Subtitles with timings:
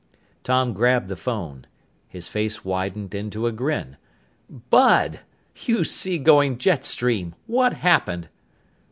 [0.43, 1.67] Tom grabbed the phone.
[2.07, 3.97] His face widened into a grin.
[4.49, 5.19] "Bud!
[5.55, 7.35] You seagoing jet stream!
[7.45, 8.27] What happened?"